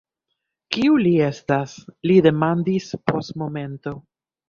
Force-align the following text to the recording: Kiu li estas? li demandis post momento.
Kiu 0.75 0.95
li 1.01 1.11
estas? 1.27 1.77
li 2.11 2.19
demandis 2.31 2.91
post 3.13 3.41
momento. 3.47 3.99